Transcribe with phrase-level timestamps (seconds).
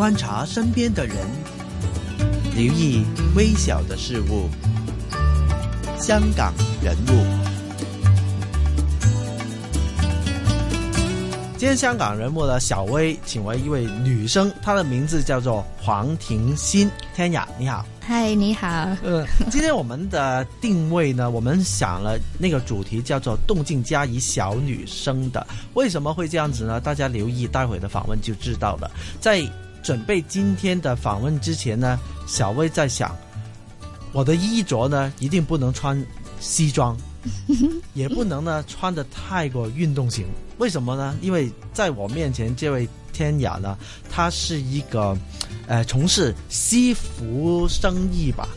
[0.00, 1.14] 观察身边的人，
[2.56, 3.04] 留意
[3.36, 4.48] 微小的事物。
[5.98, 7.22] 香港人物，
[11.58, 16.90] 今天香港人物的小薇请为一位女生，她的名字叫做黄婷欣。
[17.14, 17.84] 天雅，你好。
[18.00, 18.66] 嗨，你好。
[19.02, 25.46] 呃，今天我们的定位呢，我们想了那个主题叫做“动静加以小女生”的。
[25.74, 26.80] 为什么会这样子呢？
[26.80, 28.90] 大家留意待会的访问就知道了。
[29.20, 29.46] 在
[29.82, 33.16] 准备今天的访问之前呢，小薇在想。
[34.12, 36.04] 我的衣着呢，一定不能穿
[36.40, 36.96] 西装，
[37.94, 40.26] 也不能呢穿的太过运动型。
[40.58, 41.16] 为什么呢？
[41.22, 43.78] 因为在我面前这位天雅呢，
[44.10, 45.16] 她是一个，
[45.68, 48.48] 呃，从事西服生意吧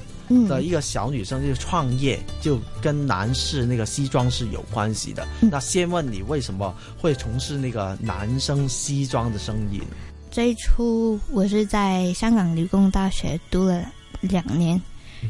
[0.49, 5.24] 的一个小女生，就创业，就跟男士那个西装是有关系的。
[5.40, 9.96] 那先问你，为什么会从事那个男生西装的生意呢？
[10.33, 13.85] 最初我是在香港理工大学读了
[14.20, 14.81] 两年。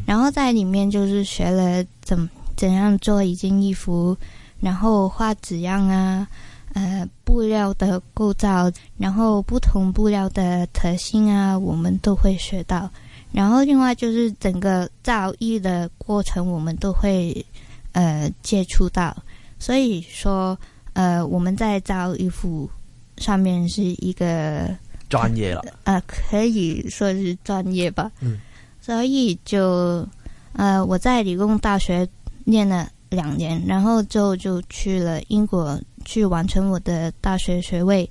[0.06, 4.16] 然后在里面就是学了怎怎样做一件衣服，
[4.62, 6.26] 然后画纸样啊，
[6.72, 12.90] 呃，布料的构造，然后不同布料的特性啊，我们都会学到。
[13.34, 17.46] 然后另外就是整个造衣的过程，我们都会
[17.92, 19.14] 呃接触到。
[19.60, 20.58] 所以说，
[20.94, 22.70] 呃，我们在造衣服
[23.18, 24.74] 上面是一个
[25.14, 28.12] 专业了，呃，可以说是专业吧。
[28.20, 28.40] 嗯。
[28.82, 30.08] 所以就，
[30.54, 32.08] 呃，我在理工大学
[32.46, 38.10] 念了两年，然后就就去了英国去完成我的大学学位，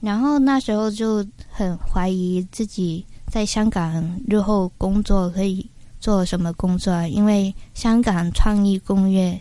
[0.00, 5.68] 然后那时候就很怀疑自己在香港日后工作可以
[6.00, 9.38] 做什么工作，因为香港创意工业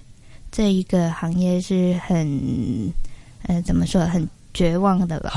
[0.52, 2.92] 这一个行业是很，
[3.48, 4.28] 呃，怎么说很。
[4.54, 5.32] 绝望的吧，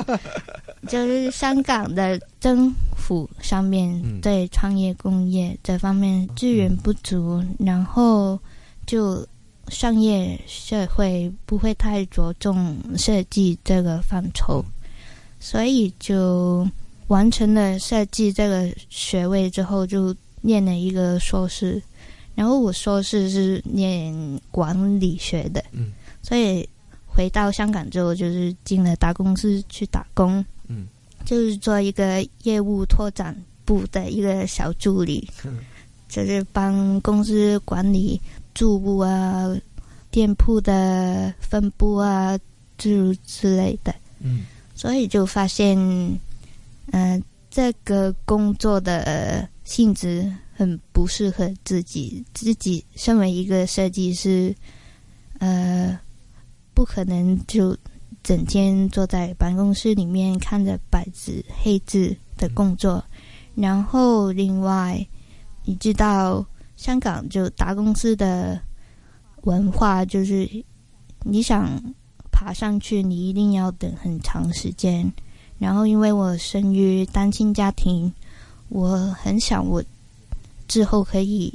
[0.88, 8.38] 就是香港的政府上面对创业工业这方面资源不足，然后
[8.86, 9.26] 就
[9.68, 14.64] 商业社会不会太着重设计这个范畴，
[15.38, 16.66] 所以就
[17.08, 21.82] 完成了设计这个学位之后，就念了一个硕士，
[22.34, 26.66] 然后我硕士是念管理学的，嗯，所以。
[27.20, 30.88] 回到香港之后，就是进了大公司去打工，嗯，
[31.26, 33.36] 就是做一个业务拓展
[33.66, 35.28] 部的一个小助理，
[36.08, 38.18] 就是帮公司管理
[38.54, 39.54] 住户啊、
[40.10, 42.38] 店铺的分布啊，
[42.78, 45.76] 诸如之类的，嗯，所以就发现，
[46.92, 54.56] 嗯，这个工作的性质很不适合自己，自己身为一个设计师，
[55.38, 56.00] 呃。
[56.80, 57.76] 不可能就
[58.22, 63.04] 整天坐在办公室里面看着白纸黑字的工作，
[63.54, 65.06] 然后另外，
[65.62, 66.42] 你知道
[66.76, 68.58] 香港就大公司的
[69.42, 70.48] 文化，就是
[71.22, 71.68] 你想
[72.32, 75.12] 爬上去，你一定要等很长时间。
[75.58, 78.10] 然后因为我生于单亲家庭，
[78.70, 79.84] 我很想我
[80.66, 81.52] 之后可以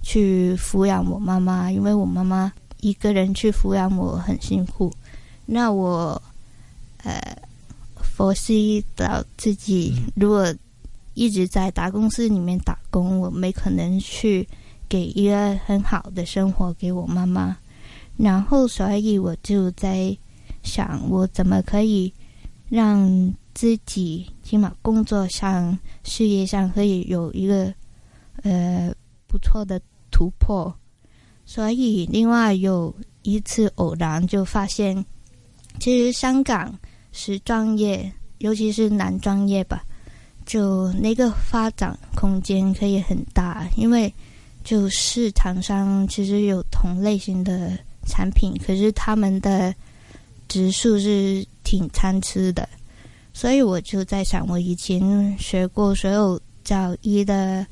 [0.00, 2.50] 去抚养我妈妈，因为我妈妈。
[2.86, 4.92] 一个人去抚养我很辛苦，
[5.44, 6.22] 那我
[7.02, 7.36] 呃，
[7.96, 10.54] 佛系到自己如果
[11.14, 14.46] 一直在大公司里面打工，我没可能去
[14.88, 17.56] 给一个很好的生活给我妈妈。
[18.16, 20.16] 然后，所以我就在
[20.62, 22.12] 想，我怎么可以
[22.68, 27.74] 让自己起码工作上、事业上可以有一个
[28.42, 28.94] 呃
[29.26, 29.80] 不错的
[30.12, 30.72] 突破。
[31.46, 32.92] 所以，另外有
[33.22, 35.02] 一次偶然就发现，
[35.78, 36.76] 其实香港
[37.12, 39.82] 时装业，尤其是男装业吧，
[40.44, 44.12] 就那个发展空间可以很大，因为
[44.64, 49.72] 就市场上其实有同类型的产品，可是他们的
[50.48, 52.68] 指数是挺参差的。
[53.32, 57.64] 所以我就在想，我以前学过所有造衣的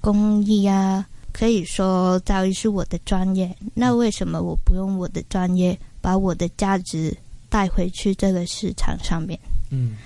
[0.00, 1.04] 工艺啊。
[1.38, 7.14] 可以说教育是我的专业，那为什么我不用我的专业把我的价值
[7.50, 9.38] 带回去这个市场上面？
[9.70, 9.96] 嗯，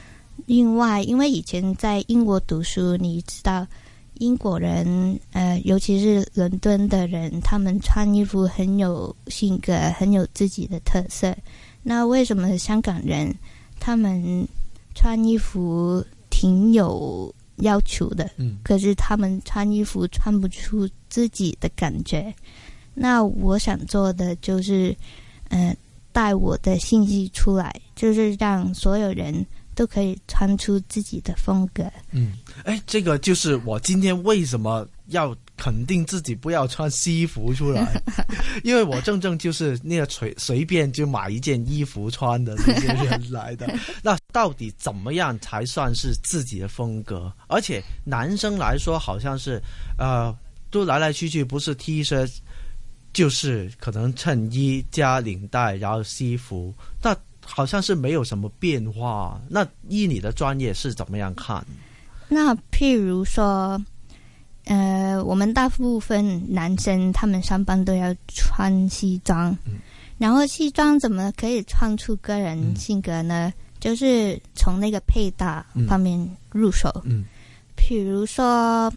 [0.46, 3.64] 另外，因为以前在英国读书，你知道
[4.14, 11.32] 英国人，呃，尤其是伦敦的人，他们穿衣服很有性格，很有自己的特色。
[11.84, 13.32] 那为什么香港人
[13.78, 14.44] 他们
[14.96, 17.32] 穿衣服挺有？
[17.60, 22.34] 要求的，嗯，可是他们穿衣服穿不出自己的感觉。
[22.94, 24.94] 那我想做的就是，
[25.48, 25.74] 嗯，
[26.12, 31.84] 带我的信息出来，就是让所有人都可以穿出自己的风格。
[32.10, 32.32] 嗯，
[32.64, 38.02] 哎，这个就是我今天为什么要肯定自己不要穿西服出来，
[38.64, 43.70] 因为我正正就是那个随随便就买一件衣服穿的那些人来的。
[44.02, 47.30] 那到底怎么样才算是自己的风格？
[47.46, 49.60] 而且男生来说，好像是
[49.98, 50.34] 呃，
[50.70, 52.26] 都来来去去不是 T 恤。
[53.12, 56.72] 就是可能衬衣加领带，然后西服，
[57.02, 57.12] 那
[57.44, 59.42] 好像是没有什么变化。
[59.48, 61.66] 那依你的专业是怎么样看？
[62.28, 63.76] 那譬如说，
[64.70, 69.56] 呃，我们大部分男生他们上班都要穿西装，
[70.16, 73.52] 然后西装怎么可以穿出个人性格呢？
[73.80, 76.88] 就是从那个配搭方面入手。
[77.04, 77.24] 嗯，
[77.74, 78.92] 比如说。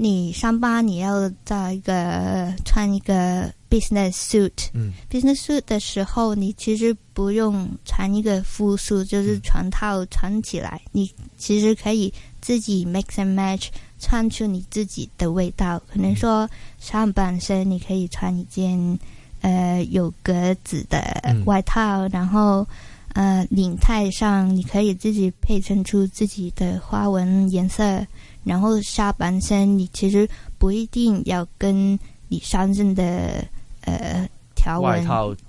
[0.00, 10.80] 你上班你要在一个穿一个 business suit，business suit 的时候，你其实不用穿一个复数，就是全套穿起来。
[10.92, 13.68] 你其实可以自己 mix and match，
[13.98, 15.80] 穿出你自己的味道。
[15.92, 16.48] 可能说
[16.78, 18.98] 上半身你可以穿一件
[19.40, 21.00] 呃有格子的
[21.44, 22.66] 外套，然后
[23.14, 28.06] 呃领带上你可以自己配衬出自己的花纹颜色。
[28.44, 30.26] 然后下半身，你其实
[30.56, 31.98] 不一定要跟
[32.28, 33.46] 你上身的
[33.88, 35.04] 呃条纹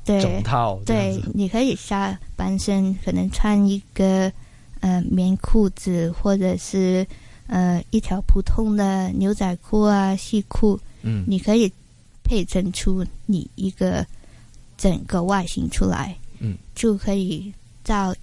[0.05, 4.31] 对整套对，你可以下半身可能穿一个
[4.81, 7.05] 呃棉裤子，或者是
[7.47, 11.71] 呃一条普通的牛仔裤啊西裤，嗯，你可以
[12.23, 14.05] 配衬出你一个
[14.77, 17.51] 整个外形出来，嗯，就可以
[17.83, 18.13] 造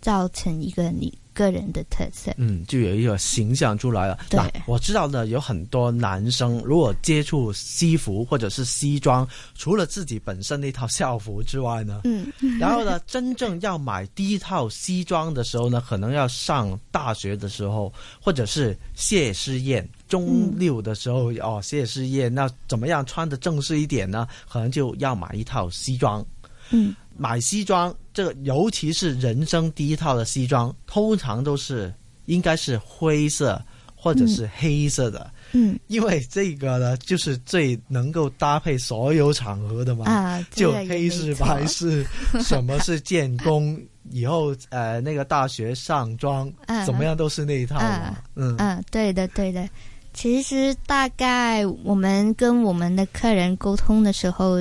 [0.00, 1.12] 造成一个你。
[1.38, 4.18] 个人的特色，嗯，就有一个形象出来了。
[4.28, 12.26] 对，我知道呢，有很多男生如果接触西服或者是西装，除了自己本身那套校服之外呢，嗯，
[12.58, 24.26] 然后呢，真正要买第一套西装的时候呢，可能要上大学的时候，或者是谢师宴中六的时候哦，谢师宴那怎么样穿的正式一点呢？
[24.48, 26.26] 可能就要买一套西装。
[26.70, 31.94] 嗯，买西装，这个尤其是人生第一套的西装，通常都是
[32.24, 35.30] 应该是灰色或者是黑色的。
[35.52, 40.04] 嗯，因为这个呢，就是最能够搭配所有场合的嘛。
[40.06, 42.04] 啊，就黑是白是，
[42.42, 43.80] 什么是建工，
[44.10, 46.52] 以后呃那个大学上妆，
[46.84, 48.16] 怎么样都是那一套嘛。
[48.34, 49.68] 嗯嗯，对的对的。
[50.12, 54.58] 其实大概我们跟我们的客人沟通的时候。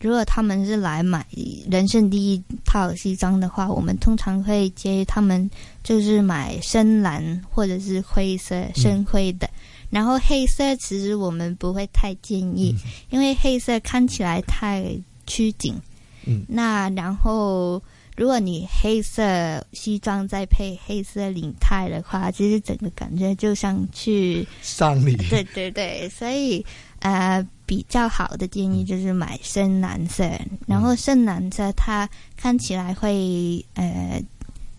[0.00, 1.26] 如果他们是来买
[1.70, 5.48] 人生第一套西装的话，我们通常会建议他们
[5.84, 9.48] 就是买深蓝或者是灰色、深灰的。
[9.90, 12.74] 然后黑色其实我们不会太建议，
[13.10, 14.86] 因为黑色看起来太
[15.26, 15.74] 拘谨。
[16.24, 17.82] 嗯，那然后
[18.16, 25.14] 如果你黑色西装再配黑色领带的话，其实整个感觉就像去丧礼。
[25.28, 26.64] 对对对，所以
[27.00, 27.46] 呃。
[27.70, 30.28] 比较好的建议就是买深蓝色，
[30.66, 34.20] 然后深蓝色它看起来会呃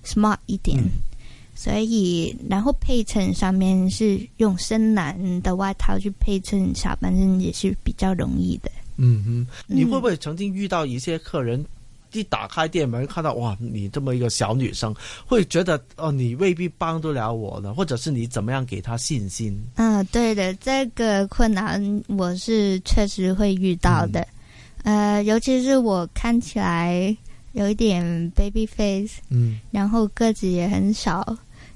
[0.03, 0.77] smart 一点，
[1.55, 8.69] 所以然后配衬上面是用深蓝的外套去配衬下半身也是比较容易的。
[8.97, 11.65] 嗯哼，你会不会曾经遇到一些客人？
[12.13, 14.93] 一打开店门，看到哇，你这么一个小女生，
[15.25, 19.57] 会觉得哦，你未必帮得了我的，或者是你怎么样给她信心？
[19.75, 24.27] 嗯，对的，这个困难我是确实会遇到的，
[24.83, 27.15] 呃，尤其是我看起来
[27.53, 31.25] 有一点 baby face，嗯，然后个子也很小，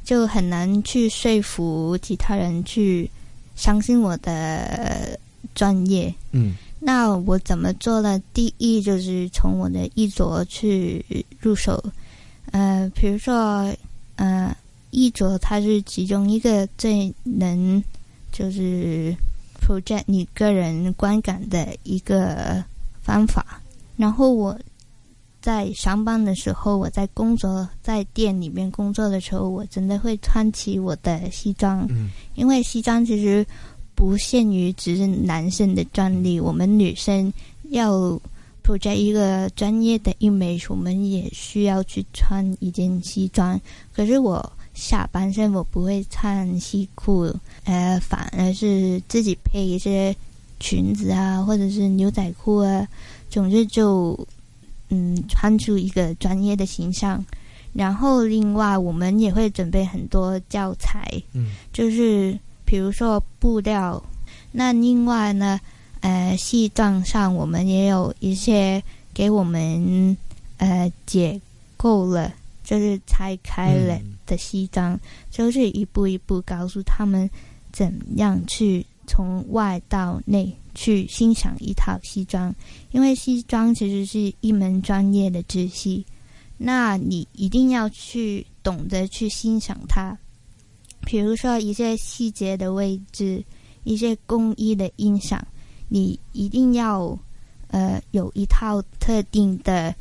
[0.03, 3.09] 就很难去说服其他人去
[3.55, 5.17] 相信我的
[5.53, 6.55] 专业，嗯。
[6.87, 8.21] 那我怎么做呢？
[8.31, 11.03] 第一就是从我的衣着去
[11.39, 11.83] 入手，
[12.51, 13.73] 呃，比如说，
[14.17, 14.55] 呃，
[14.91, 17.83] 衣着它是其中一个最能
[18.31, 19.15] 就是
[19.59, 22.63] project 你个人观感的一个
[23.01, 23.59] 方法。
[23.97, 24.55] 然后我
[25.41, 31.89] 在上班的时候，我在工作在店里面工作的时候，我真的会穿起我的西装，
[32.35, 33.43] 因为西装其实。
[33.95, 37.31] 不限于只是男生的专利，我们女生
[37.69, 38.19] 要
[38.61, 43.59] project 一个专业的 image，我们也需要去穿一件西装。
[43.93, 47.33] 可是我下半身我不会穿西裤，
[47.63, 50.13] 呃，反而是自己配一些
[50.59, 52.85] 裙子啊，或者是牛仔裤啊，
[53.29, 54.19] 总之就
[54.89, 57.23] 嗯穿出一个专业的形象。
[57.71, 62.37] 然后另外我们也会准备很多教材，嗯，就是。
[62.65, 64.03] 比如说布料，
[64.51, 65.60] 那另外呢，
[66.01, 70.17] 呃，西装上我们也有一些给我们
[70.57, 71.39] 呃解
[71.77, 77.29] 构了就是拆开了的西装，就是一步一步告诉他们
[77.72, 82.53] 怎样去从外到内去欣赏一套西装，
[82.91, 86.03] 因为西装其实是一门专业的知识，
[86.57, 90.17] 那你一定要去懂得去欣赏它，
[91.05, 93.43] 比如说一些细节的位置，
[93.83, 95.39] 一些工艺的音响，
[95.88, 97.17] 你一定要
[97.69, 99.93] 呃有一套特定的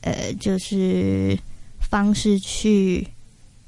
[0.00, 1.38] 呃就是
[1.80, 3.06] 方式去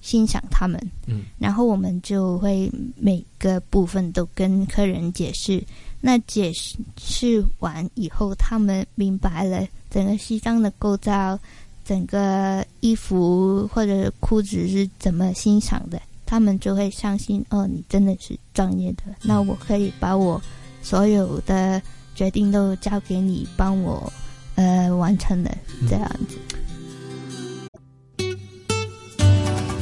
[0.00, 5.62] 欣赏他们，嗯，然后我们就会每个部分都跟客人解释。
[6.00, 6.52] 那解
[6.98, 11.38] 释完以后，他们明白了整个西装的构造，
[11.82, 16.02] 整个衣服或者裤子是怎么欣赏的，
[16.34, 19.04] 他们就会相信哦，你真的是专业的。
[19.22, 20.42] 那我可以把我
[20.82, 21.80] 所有的
[22.12, 24.12] 决定都交给你，帮我
[24.56, 25.56] 呃完成的
[25.88, 26.36] 这样子。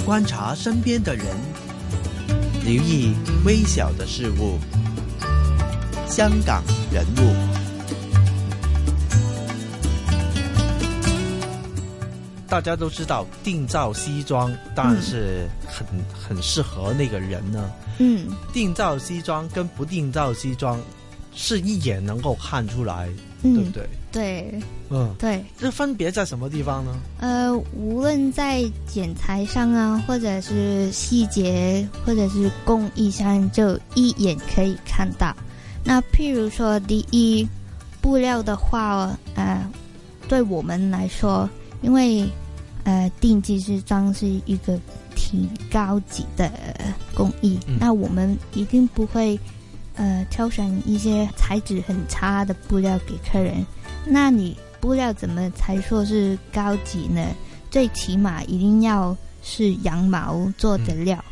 [0.04, 1.24] 观察身边的人，
[2.66, 3.14] 留意
[3.46, 4.58] 微小的事物。
[6.06, 7.61] 香港人物，
[12.52, 17.72] 大家都知道定造西装当然是很很适合那个人呢。
[17.96, 20.78] 嗯，定造西装跟不定造西装
[21.34, 23.08] 是一眼能够看出来，
[23.42, 23.88] 对不对？
[24.12, 25.42] 对，嗯，对。
[25.56, 26.94] 这分别在什么地方呢？
[27.20, 35.34] 呃，无论在剪裁上啊，或者是细节，或者是工艺上，就一眼可以看到。
[35.82, 37.48] 那譬如说，第一
[38.02, 39.66] 布料的话，呃，
[40.28, 41.48] 对我们来说，
[41.80, 42.28] 因为
[42.84, 44.78] 呃定制是装是一个
[45.14, 46.50] 挺高级的
[47.14, 49.38] 工艺，那我们一定不会
[49.94, 53.64] 呃挑选一些材质很差的布料给客人。
[54.04, 57.24] 那你布料怎么才说是高级呢？
[57.70, 61.22] 最起码一定要是羊毛做的料。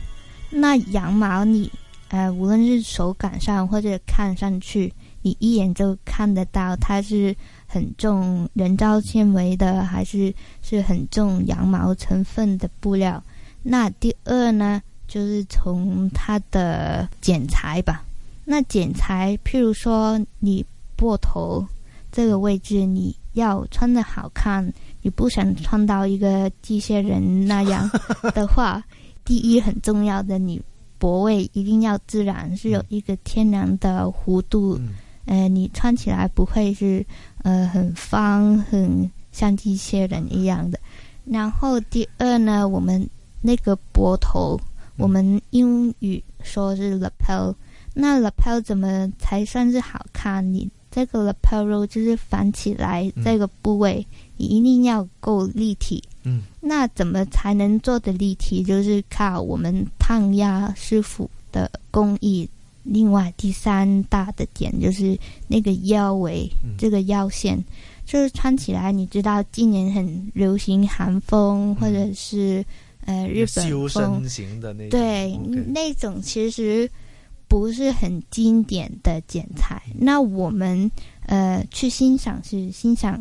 [0.51, 1.71] 那羊毛你。
[2.13, 4.93] 呃，无论是手感上或者看上去，
[5.23, 7.35] 你一眼就看得到它是
[7.67, 13.23] 很重人造纤维的，还是是很重羊毛成分的布料。
[13.63, 18.05] 那第二呢，就是从它的剪裁吧。
[18.45, 20.65] 那剪裁，譬如说你
[20.97, 21.67] 膊头
[22.11, 24.73] 这个位置，你要穿的好看，
[25.03, 27.89] 你不想穿到一个机械人那样
[28.35, 28.83] 的话，
[29.25, 30.61] 第一很重要的你。
[30.99, 34.79] 脖位一定要自然，是有一个天然的弧度，
[35.31, 37.07] 呃，你穿起来不会是
[37.45, 40.79] 呃很方，很像机器人一样的。
[41.25, 43.09] 然后第二呢，我们
[43.41, 44.61] 那个脖头，
[44.97, 47.55] 我们英语说是 lapel，
[47.95, 50.45] 那 lapel 怎么才算是好看？
[50.53, 54.05] 你这个 lapel 就是反起来这个部位，
[54.37, 56.03] 你一定要够立体。
[56.25, 58.65] 嗯，那怎么才能做的立体？
[58.65, 62.51] 就是靠我们烫压师傅的工艺。
[62.83, 65.19] 另外，第三大的点就是
[65.49, 67.63] 那个腰围，这个腰线，
[68.05, 72.65] 就是穿起来，你知道今年很流行韩风，或者是
[73.05, 74.29] 呃日本风。
[74.29, 75.37] 型的那对
[75.69, 76.91] 那种，其实
[77.49, 79.83] 不是很经典的剪裁。
[79.95, 80.91] 那我们
[81.27, 83.21] 呃去欣赏是欣赏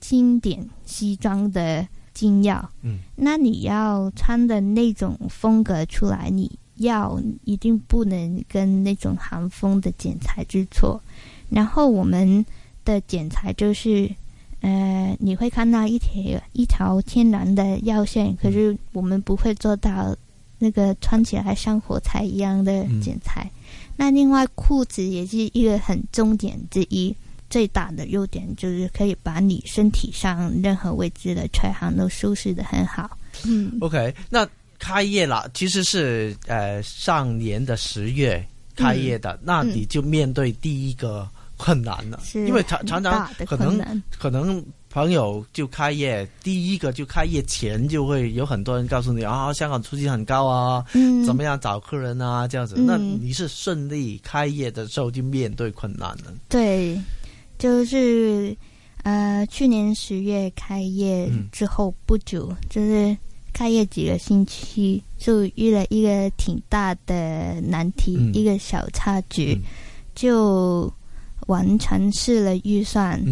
[0.00, 1.86] 经典西装的。
[2.14, 11.00] 精要，嗯，那你要穿的那种风格出来，你要一定不能跟那种韩风的剪裁之错。
[11.48, 12.44] 然后我们
[12.84, 14.10] 的剪裁就是，
[14.60, 20.16] 呃，你会看到一条一条天然的腰线，可是我们不会做到
[20.58, 23.50] 那个穿起来像火柴一样的剪裁。
[23.96, 27.14] 那另外裤子也是一个很重点之一。
[27.50, 33.18] 最大的优点就是可以把你身体上任何位置的缺行都舒适的很好。
[33.44, 34.48] 嗯，OK，那
[34.82, 44.60] 开业了，其实是呃上年的十月开业的，那你就面对第一个困难了，因为常常常可能可能
[44.90, 57.00] 朋友就开业第一个就开业前就会有很多人告诉你啊，香港出境很高啊，嗯，怎么样找客人啊这样子，那你是顺利开业的时候就面对困难了，对。
[57.58, 58.56] 就是，
[59.04, 63.16] 呃，去年十月开业之后不久，就是
[63.52, 69.60] 开业几个星期，就遇了一个挺大的难题，一个小插曲，
[70.14, 70.92] 就
[71.46, 73.22] 完成试了预算。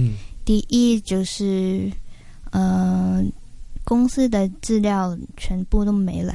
[0.44, 1.90] 第一就是，
[2.50, 3.22] 呃，
[3.84, 6.34] 公司的资料全部都没了。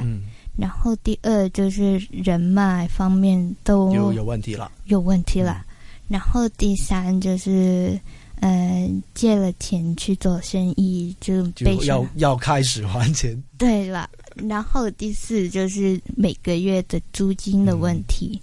[0.56, 5.64] 然后第二就是人脉方面都有有问题了，有问题了。
[6.08, 8.00] 然后第三就是，
[8.40, 13.42] 呃，借了钱去做生意，就就要要开始还钱。
[13.56, 18.40] 对了，然后第四就是每个月的租金的问题。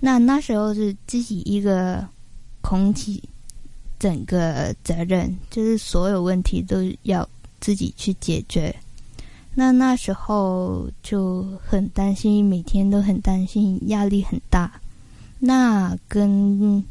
[0.00, 2.06] 那那时候是自己一个
[2.60, 3.22] 空起
[3.98, 7.28] 整个责任，就是所有问题都要
[7.60, 8.74] 自己去解决。
[9.54, 14.80] 那那时候就很担心，每天都很担心，压力很大。
[15.40, 16.84] 那跟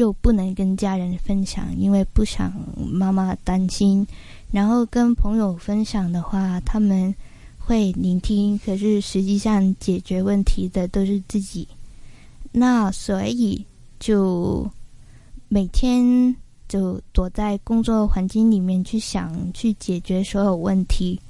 [0.00, 2.50] 又不能跟家人分享，因为不想
[2.90, 4.06] 妈妈担心。
[4.50, 7.14] 然后跟朋友分享的话，他们
[7.58, 11.68] 会聆听，可是实际上解决问题的都是自己。
[12.50, 13.62] 那所以
[13.98, 14.66] 就
[15.48, 16.34] 每天
[16.66, 21.20] 就躲在工作环境里面去想，去解决所有问题。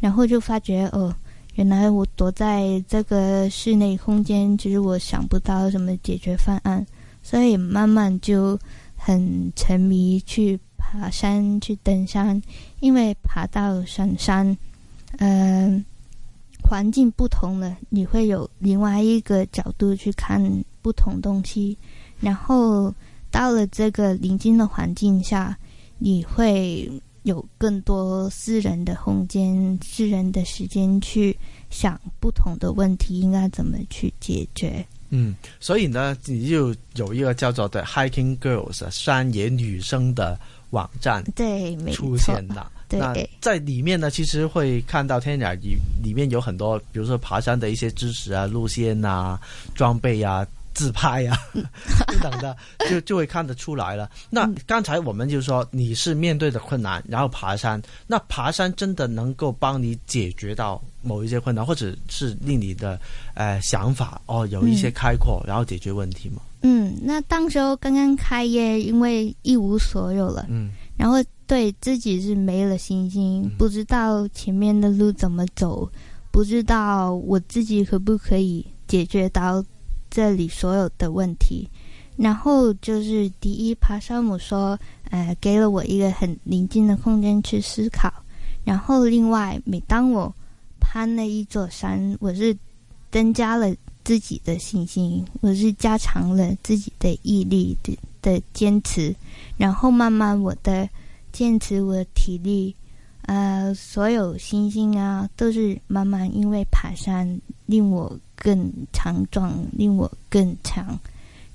[0.00, 1.14] 然后就发觉哦，
[1.56, 6.84] 原来我躲在这个室内空间，其实我想不到什么解决方案。
[7.24, 8.56] 所以慢慢就
[8.94, 12.40] 很沉迷去爬山、去登山，
[12.78, 14.56] 因为爬到山山，
[15.18, 15.84] 嗯，
[16.62, 20.40] 环境不同了，你会有另外一个角度去看
[20.82, 21.76] 不同东西。
[22.20, 22.94] 然后
[23.30, 25.58] 到了这个临近的环境下，
[25.98, 26.90] 你会
[27.22, 31.36] 有更多私人的空间、私人的时间去
[31.70, 34.86] 想不同的问题应该怎么去解决。
[35.16, 40.36] 嗯，所以呢，你就有一个叫做的 Hiking Girls 山野女生的
[40.70, 42.66] 网站，对，出现的。
[42.90, 49.40] 那在里面呢，其实会看到天雅里里面有很多，比如说爬山的一些知识啊、路线啊、
[49.74, 50.44] 装备啊。
[50.74, 51.38] 自拍呀，
[52.06, 52.56] 等等的，
[52.90, 54.10] 就就会看得出来了。
[54.28, 57.80] 那刚才我们就说你是面对的困难，然后爬山。
[58.06, 63.00] 那爬山真的能够帮你解决到某一些困难，或者是令你的
[63.34, 66.42] 呃想法哦有一些开阔，然后解决问题吗？
[66.62, 71.16] 嗯，那当时候刚刚开业，因为一无所有了，嗯，然后
[71.46, 75.88] 对自己是没了信心，不知道前面的路怎么走，
[76.30, 79.64] 不知道我自己可不可以解决到。
[80.14, 81.68] 这里所有的问题，
[82.16, 84.78] 然后就是第一，爬山姆说，
[85.10, 88.14] 呃，给了我一个很宁静的空间去思考。
[88.62, 90.32] 然后另外，每当我
[90.78, 92.56] 攀了一座山，我是
[93.10, 93.74] 增加了
[94.04, 99.12] 自己的信心，我是加强了自己的毅力的的坚持。
[99.56, 100.88] 然后慢慢我的
[101.32, 102.72] 坚持，我的体力，
[103.22, 108.16] 呃，所有星星啊，都是慢慢因为爬山令我。
[108.36, 110.98] 更强壮，令我更强，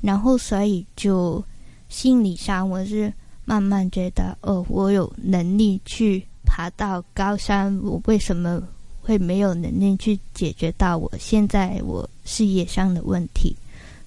[0.01, 1.43] 然后所以就
[1.89, 3.11] 心理上我是
[3.45, 8.61] 慢慢觉得，哦，我有能力去爬到高山，我为什么
[9.01, 13.55] 会没有能力去解决到我现在我事业上的问题？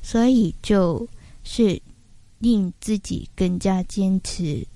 [0.01, 1.07] 所以就
[1.45, 1.81] 是
[2.39, 4.67] 令自己更加坚持，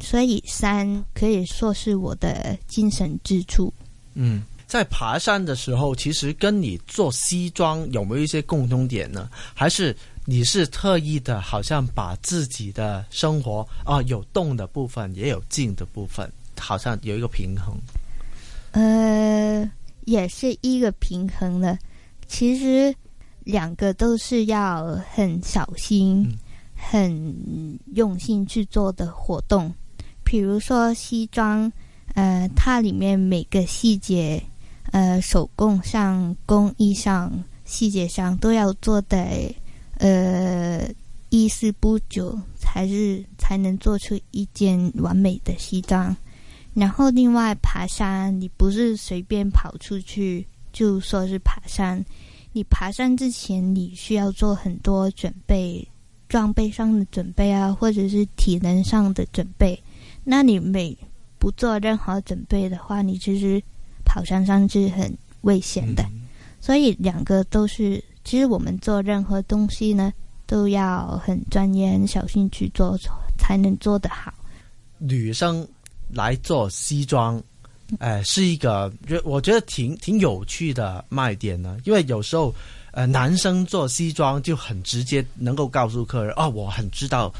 [0.00, 3.72] 所以山可以说是我的精神支柱。
[4.14, 4.42] 嗯。
[4.70, 9.28] 在爬山的时候，其实跟你做西装有没有一些共通点呢？
[9.52, 17.76] 还是你是特意的，好像把自己的生活啊，有动的部分，也有静的部分，好像有一个平衡。
[18.70, 19.68] 呃，
[20.04, 21.76] 也是一个平衡的。
[22.28, 22.94] 其实
[23.42, 26.24] 两个都是要很小心、
[26.76, 29.74] 很用心去做的活动。
[30.22, 31.72] 比如说西装，
[32.14, 34.40] 呃，它里面每个细节。
[34.92, 37.32] 呃，手工上、工艺上、
[37.64, 39.16] 细节上都要做的，
[39.98, 40.84] 呃，
[41.28, 46.16] 一丝不苟，才是才能做出一件完美的西装。
[46.74, 52.04] 然后，另外爬山，你不是随便跑出去就说是爬山，
[52.52, 55.86] 你爬山之前你需要做很多准备，
[56.28, 59.80] 装备上的准备啊，或者是体能上的准备。
[60.24, 60.98] 那你每
[61.38, 63.62] 不做任何准备的话，你其实。
[64.10, 66.04] 跑山上是很危险的，
[66.60, 68.02] 所以两个都是。
[68.24, 70.12] 其实我们做任何东西呢，
[70.46, 72.98] 都要很专业、很小心去做，
[73.38, 74.34] 才能做得好。
[74.98, 75.66] 女生
[76.12, 77.40] 来做西装，
[77.98, 78.92] 哎，是一个，
[79.24, 81.78] 我觉得挺挺有趣的卖点呢。
[81.84, 82.52] 因为有时候，
[82.90, 87.32] 呃，男生做西装就很直接，能够告诉客人哦，我很知道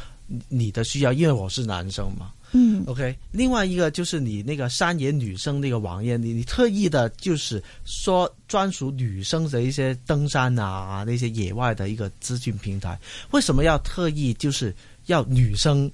[0.48, 2.33] 你的需要，因为我是男生嘛。
[2.52, 3.16] 嗯，OK。
[3.30, 12.98] 另外一个就是你那个山野女生那个网页，你你特意的就是说专属女生的一些登山啊那些野外的一个资讯平台，
[13.30, 14.74] 为什么要特意就是
[15.06, 15.90] 要女生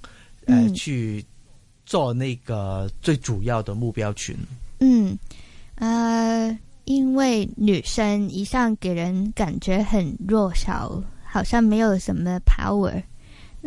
[0.47, 1.25] 呃去
[1.85, 4.35] 做那个最主要的目标群？
[4.81, 5.19] 嗯，
[5.75, 13.03] 呃，因为女生一向给人感觉很弱小，好像没有什么 power。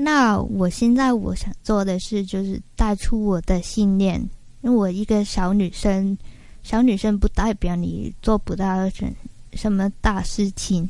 [0.02, 4.18] 那我现在我想做的是，就是带出我的信念。
[4.62, 6.18] 因为我一个小女生，
[6.64, 9.14] 小女生不代表你做不到什
[9.54, 10.90] 什么大事情。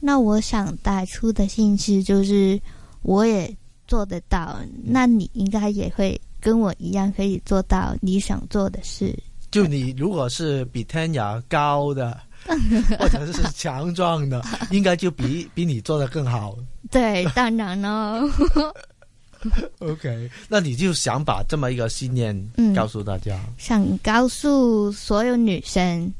[0.00, 2.60] 那我想带出的信息就是，
[3.02, 3.54] 我也
[3.86, 4.58] 做得到。
[4.82, 9.14] 那你应该也会跟我一样，可以做到你想做的事。
[9.50, 12.20] 就你如果是比天涯高的，
[12.98, 16.56] 或者是强壮的， 应该就比比你做的更好。
[16.90, 18.22] 对，当然了。
[19.78, 22.34] OK，那你就想把这么一个信念
[22.74, 26.12] 告诉大家，想告诉所有女生，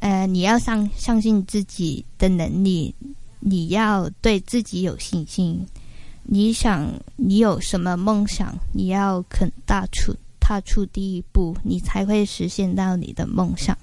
[0.00, 2.92] 呃，你要相相信自己的能力，
[3.38, 5.64] 你要对自己有信心。
[6.24, 13.76] 你想你有什么梦想，你要肯踏出踏出第一步，你才会实现到你的梦想。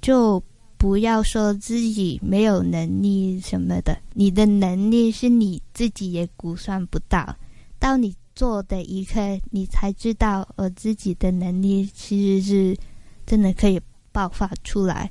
[0.00, 0.42] 就
[0.84, 7.34] 不要说自己没有能力什么的，你的能力是你自己也估算不到，
[7.78, 8.14] 到你。
[8.36, 12.76] 做的一刻，你才知道，我自己的能力其实是
[13.24, 15.08] 真的可以爆发出来。